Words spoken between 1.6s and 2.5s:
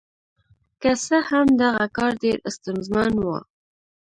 دغه کار ډېر